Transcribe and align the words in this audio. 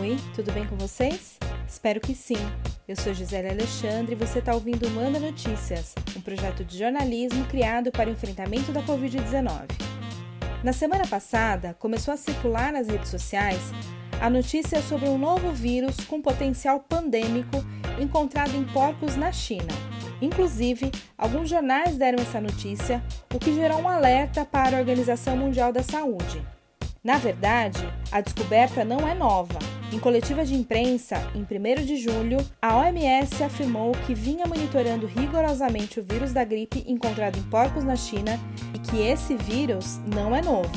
Oi, 0.00 0.16
tudo 0.34 0.50
bem 0.50 0.66
com 0.66 0.78
vocês? 0.78 1.38
Espero 1.68 2.00
que 2.00 2.14
sim. 2.14 2.38
Eu 2.88 2.96
sou 2.96 3.12
Gisele 3.12 3.50
Alexandre 3.50 4.14
e 4.14 4.16
você 4.16 4.38
está 4.38 4.54
ouvindo 4.54 4.88
Manda 4.88 5.20
Notícias, 5.20 5.94
um 6.16 6.22
projeto 6.22 6.64
de 6.64 6.78
jornalismo 6.78 7.44
criado 7.44 7.92
para 7.92 8.08
o 8.08 8.12
enfrentamento 8.12 8.72
da 8.72 8.82
Covid-19. 8.82 9.66
Na 10.64 10.72
semana 10.72 11.06
passada, 11.06 11.76
começou 11.78 12.14
a 12.14 12.16
circular 12.16 12.72
nas 12.72 12.88
redes 12.88 13.10
sociais 13.10 13.60
a 14.22 14.30
notícia 14.30 14.80
sobre 14.80 15.06
um 15.06 15.18
novo 15.18 15.52
vírus 15.52 15.96
com 16.06 16.22
potencial 16.22 16.80
pandêmico 16.80 17.62
encontrado 18.00 18.56
em 18.56 18.64
porcos 18.64 19.16
na 19.16 19.30
China. 19.30 19.74
Inclusive, 20.22 20.90
alguns 21.18 21.50
jornais 21.50 21.96
deram 21.96 22.22
essa 22.22 22.40
notícia, 22.40 23.02
o 23.34 23.38
que 23.38 23.54
gerou 23.54 23.82
um 23.82 23.88
alerta 23.88 24.46
para 24.46 24.78
a 24.78 24.80
Organização 24.80 25.36
Mundial 25.36 25.74
da 25.74 25.82
Saúde. 25.82 26.42
Na 27.02 27.16
verdade, 27.16 27.80
a 28.12 28.20
descoberta 28.20 28.84
não 28.84 29.08
é 29.08 29.14
nova. 29.14 29.58
Em 29.90 29.98
coletiva 29.98 30.44
de 30.44 30.54
imprensa, 30.54 31.16
em 31.34 31.40
1 31.40 31.82
de 31.82 31.96
julho, 31.96 32.36
a 32.60 32.76
OMS 32.76 33.42
afirmou 33.42 33.92
que 34.06 34.12
vinha 34.12 34.46
monitorando 34.46 35.06
rigorosamente 35.06 35.98
o 35.98 36.02
vírus 36.02 36.34
da 36.34 36.44
gripe 36.44 36.84
encontrado 36.86 37.38
em 37.38 37.42
porcos 37.44 37.84
na 37.84 37.96
China 37.96 38.38
e 38.74 38.78
que 38.78 39.00
esse 39.00 39.34
vírus 39.34 39.98
não 40.14 40.36
é 40.36 40.42
novo. 40.42 40.70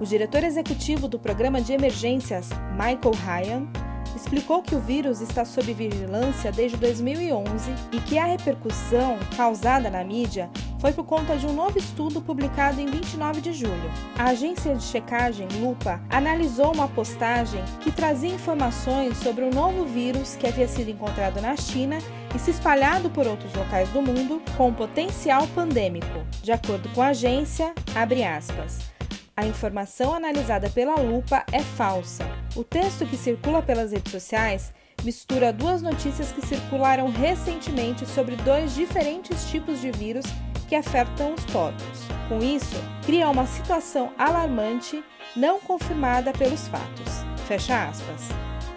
O 0.00 0.06
diretor 0.06 0.42
executivo 0.42 1.06
do 1.06 1.18
Programa 1.18 1.60
de 1.60 1.74
Emergências, 1.74 2.48
Michael 2.72 3.14
Ryan, 3.26 3.68
explicou 4.16 4.62
que 4.62 4.74
o 4.74 4.80
vírus 4.80 5.20
está 5.20 5.44
sob 5.44 5.70
vigilância 5.74 6.50
desde 6.50 6.78
2011 6.78 7.70
e 7.92 8.00
que 8.00 8.18
a 8.18 8.24
repercussão 8.24 9.18
causada 9.36 9.90
na 9.90 10.02
mídia 10.02 10.48
foi 10.78 10.92
por 10.92 11.04
conta 11.04 11.36
de 11.36 11.46
um 11.46 11.52
novo 11.52 11.78
estudo 11.78 12.20
publicado 12.20 12.80
em 12.80 12.86
29 12.86 13.40
de 13.40 13.52
julho. 13.52 13.90
A 14.16 14.26
agência 14.30 14.74
de 14.74 14.82
checagem 14.82 15.48
Lupa 15.60 16.00
analisou 16.08 16.72
uma 16.72 16.88
postagem 16.88 17.62
que 17.80 17.90
trazia 17.90 18.30
informações 18.30 19.16
sobre 19.18 19.44
um 19.44 19.50
novo 19.50 19.84
vírus 19.84 20.36
que 20.36 20.46
havia 20.46 20.68
sido 20.68 20.90
encontrado 20.90 21.40
na 21.40 21.56
China 21.56 21.98
e 22.34 22.38
se 22.38 22.50
espalhado 22.50 23.10
por 23.10 23.26
outros 23.26 23.52
locais 23.54 23.88
do 23.90 24.00
mundo 24.00 24.40
com 24.56 24.72
potencial 24.72 25.46
pandêmico. 25.48 26.24
De 26.42 26.52
acordo 26.52 26.88
com 26.90 27.02
a 27.02 27.08
agência, 27.08 27.74
abre 27.94 28.22
aspas. 28.22 28.78
A 29.36 29.46
informação 29.46 30.14
analisada 30.14 30.68
pela 30.68 30.96
lupa 30.96 31.44
é 31.52 31.60
falsa. 31.60 32.24
O 32.56 32.64
texto 32.64 33.06
que 33.06 33.16
circula 33.16 33.62
pelas 33.62 33.92
redes 33.92 34.10
sociais 34.10 34.72
mistura 35.04 35.52
duas 35.52 35.80
notícias 35.80 36.32
que 36.32 36.44
circularam 36.44 37.10
recentemente 37.10 38.04
sobre 38.06 38.36
dois 38.36 38.74
diferentes 38.74 39.48
tipos 39.48 39.80
de 39.80 39.90
vírus 39.92 40.24
que 40.68 40.76
afetam 40.76 41.34
os 41.34 41.44
porcos. 41.46 42.08
Com 42.28 42.40
isso, 42.40 42.76
cria 43.04 43.28
uma 43.28 43.46
situação 43.46 44.12
alarmante 44.18 45.02
não 45.34 45.58
confirmada 45.58 46.32
pelos 46.32 46.68
fatos. 46.68 47.24
Fecha 47.46 47.88
aspas. 47.88 48.28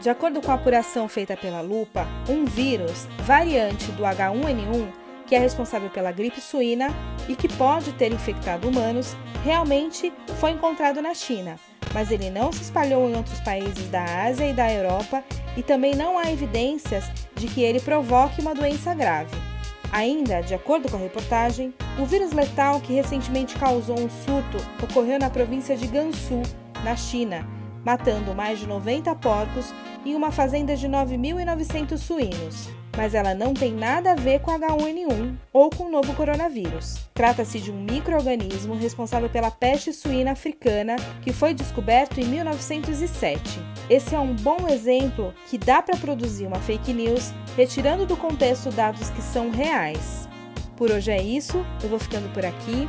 De 0.00 0.08
acordo 0.08 0.40
com 0.40 0.52
a 0.52 0.54
apuração 0.54 1.08
feita 1.08 1.36
pela 1.36 1.60
lupa, 1.60 2.06
um 2.28 2.44
vírus 2.44 3.08
variante 3.24 3.90
do 3.92 4.04
H1N1 4.04 5.08
que 5.28 5.34
é 5.34 5.38
responsável 5.38 5.90
pela 5.90 6.10
gripe 6.10 6.40
suína 6.40 6.88
e 7.28 7.36
que 7.36 7.48
pode 7.48 7.92
ter 7.92 8.10
infectado 8.10 8.66
humanos, 8.66 9.14
realmente 9.44 10.10
foi 10.40 10.52
encontrado 10.52 11.02
na 11.02 11.12
China, 11.12 11.56
mas 11.92 12.10
ele 12.10 12.30
não 12.30 12.50
se 12.50 12.62
espalhou 12.62 13.08
em 13.08 13.14
outros 13.14 13.38
países 13.40 13.88
da 13.90 14.02
Ásia 14.02 14.48
e 14.48 14.54
da 14.54 14.72
Europa 14.72 15.22
e 15.54 15.62
também 15.62 15.94
não 15.94 16.18
há 16.18 16.32
evidências 16.32 17.04
de 17.36 17.46
que 17.46 17.62
ele 17.62 17.78
provoque 17.78 18.40
uma 18.40 18.54
doença 18.54 18.94
grave. 18.94 19.47
Ainda, 19.92 20.40
de 20.42 20.54
acordo 20.54 20.90
com 20.90 20.96
a 20.96 21.00
reportagem, 21.00 21.72
o 21.98 22.04
vírus 22.04 22.32
letal 22.32 22.80
que 22.80 22.92
recentemente 22.92 23.56
causou 23.56 23.98
um 23.98 24.10
surto 24.10 24.58
ocorreu 24.82 25.18
na 25.18 25.30
província 25.30 25.76
de 25.76 25.86
Gansu, 25.86 26.42
na 26.84 26.94
China, 26.94 27.46
matando 27.84 28.34
mais 28.34 28.58
de 28.58 28.66
90 28.66 29.14
porcos 29.16 29.72
em 30.04 30.14
uma 30.14 30.30
fazenda 30.30 30.76
de 30.76 30.86
9.900 30.88 31.96
suínos 31.96 32.78
mas 32.98 33.14
ela 33.14 33.32
não 33.32 33.54
tem 33.54 33.72
nada 33.72 34.10
a 34.10 34.14
ver 34.16 34.40
com 34.40 34.50
H1N1 34.50 35.36
ou 35.52 35.70
com 35.70 35.84
o 35.84 35.88
novo 35.88 36.12
coronavírus. 36.14 36.96
Trata-se 37.14 37.60
de 37.60 37.70
um 37.70 37.80
microorganismo 37.80 38.74
responsável 38.74 39.30
pela 39.30 39.52
peste 39.52 39.92
suína 39.92 40.32
africana 40.32 40.96
que 41.22 41.32
foi 41.32 41.54
descoberto 41.54 42.18
em 42.18 42.24
1907. 42.24 43.60
Esse 43.88 44.16
é 44.16 44.18
um 44.18 44.34
bom 44.34 44.66
exemplo 44.68 45.32
que 45.48 45.56
dá 45.56 45.80
para 45.80 45.96
produzir 45.96 46.48
uma 46.48 46.58
fake 46.58 46.92
news 46.92 47.32
retirando 47.58 48.06
do 48.06 48.16
contexto 48.16 48.70
dados 48.70 49.10
que 49.10 49.20
são 49.20 49.50
reais. 49.50 50.28
Por 50.76 50.90
hoje 50.90 51.10
é 51.10 51.20
isso, 51.20 51.66
eu 51.82 51.88
vou 51.88 51.98
ficando 51.98 52.32
por 52.32 52.46
aqui. 52.46 52.88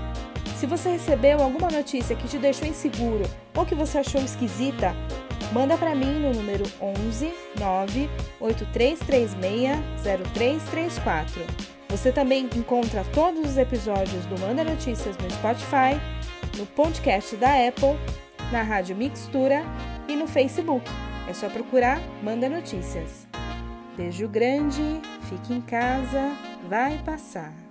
Se 0.55 0.65
você 0.65 0.89
recebeu 0.89 1.41
alguma 1.41 1.69
notícia 1.69 2.15
que 2.15 2.27
te 2.27 2.37
deixou 2.37 2.67
inseguro 2.67 3.23
ou 3.55 3.65
que 3.65 3.73
você 3.73 3.97
achou 3.97 4.21
esquisita, 4.21 4.95
Manda 5.51 5.75
para 5.77 5.95
mim 5.95 6.19
no 6.19 6.31
número 6.31 6.63
11 6.79 7.33
98336 7.59 9.31
0334. 10.03 11.41
Você 11.89 12.11
também 12.11 12.47
encontra 12.55 13.03
todos 13.15 13.49
os 13.49 13.57
episódios 13.57 14.27
do 14.27 14.39
Manda 14.39 14.63
Notícias 14.63 15.17
no 15.17 15.31
Spotify, 15.31 15.99
no 16.55 16.67
podcast 16.67 17.35
da 17.35 17.67
Apple, 17.67 17.97
na 18.51 18.61
Rádio 18.61 18.95
Mixtura 18.95 19.63
e 20.07 20.15
no 20.15 20.27
Facebook. 20.27 20.87
É 21.27 21.33
só 21.33 21.49
procurar 21.49 21.99
Manda 22.21 22.47
Notícias. 22.47 23.28
Beijo 23.99 24.29
grande, 24.29 25.01
fique 25.23 25.53
em 25.53 25.59
casa, 25.59 26.31
vai 26.69 26.97
passar. 27.03 27.68